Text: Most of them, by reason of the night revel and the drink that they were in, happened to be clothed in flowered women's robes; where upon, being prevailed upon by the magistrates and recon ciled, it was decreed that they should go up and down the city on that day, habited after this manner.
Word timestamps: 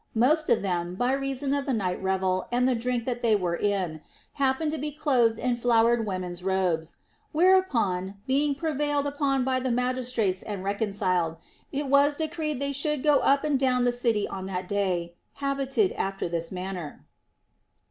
Most 0.15 0.49
of 0.49 0.63
them, 0.63 0.95
by 0.95 1.11
reason 1.11 1.53
of 1.53 1.67
the 1.67 1.73
night 1.75 2.01
revel 2.01 2.47
and 2.51 2.67
the 2.67 2.73
drink 2.73 3.05
that 3.05 3.21
they 3.21 3.35
were 3.35 3.55
in, 3.55 4.01
happened 4.33 4.71
to 4.71 4.79
be 4.79 4.89
clothed 4.91 5.37
in 5.37 5.57
flowered 5.57 6.07
women's 6.07 6.43
robes; 6.43 6.95
where 7.33 7.55
upon, 7.55 8.15
being 8.25 8.55
prevailed 8.55 9.05
upon 9.05 9.43
by 9.43 9.59
the 9.59 9.69
magistrates 9.69 10.41
and 10.41 10.63
recon 10.63 10.87
ciled, 10.91 11.37
it 11.71 11.85
was 11.87 12.15
decreed 12.15 12.53
that 12.55 12.59
they 12.65 12.71
should 12.71 13.03
go 13.03 13.17
up 13.19 13.43
and 13.43 13.59
down 13.59 13.83
the 13.83 13.91
city 13.91 14.27
on 14.27 14.45
that 14.47 14.67
day, 14.67 15.13
habited 15.33 15.91
after 15.91 16.27
this 16.27 16.51
manner. 16.51 17.05